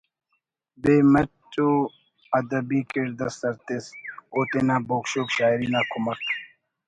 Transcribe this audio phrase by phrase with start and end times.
[0.81, 1.91] بے مٹ و ءُ
[2.39, 3.85] ادبی کڑد سر تس
[4.33, 6.19] او تینا بوگ شوگ شاعری نا کمک